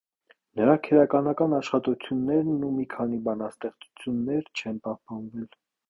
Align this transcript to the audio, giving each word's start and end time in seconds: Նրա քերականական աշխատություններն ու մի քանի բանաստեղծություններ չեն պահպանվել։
Նրա 0.59 0.73
քերականական 0.87 1.53
աշխատություններն 1.59 2.67
ու 2.69 2.73
մի 2.81 2.89
քանի 2.97 3.23
բանաստեղծություններ 3.31 4.53
չեն 4.59 4.85
պահպանվել։ 4.89 5.51